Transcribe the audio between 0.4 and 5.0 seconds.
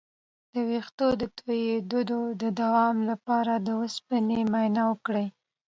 د ویښتو د تویدو د دوام لپاره د اوسپنې معاینه